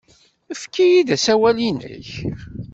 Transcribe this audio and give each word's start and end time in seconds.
Efk-iyi-d 0.51 1.09
asawal-nnek. 1.15 2.09